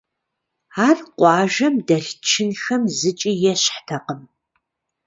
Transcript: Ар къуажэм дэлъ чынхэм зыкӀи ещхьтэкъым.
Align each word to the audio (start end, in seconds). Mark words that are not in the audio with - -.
Ар 0.87 0.97
къуажэм 1.17 1.75
дэлъ 1.87 2.13
чынхэм 2.27 2.83
зыкӀи 2.97 3.33
ещхьтэкъым. 3.51 4.21